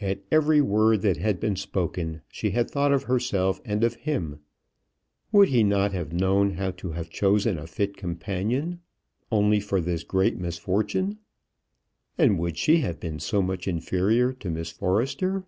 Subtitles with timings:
[0.00, 4.40] At every word that had been spoken she had thought of herself and of him.
[5.32, 8.80] Would he not have known how to have chosen a fit companion,
[9.30, 11.18] only for this great misfortune?
[12.16, 15.44] And would she have been so much inferior to Miss Forrester?